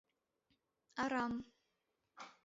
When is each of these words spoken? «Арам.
«Арам. 1.03 1.33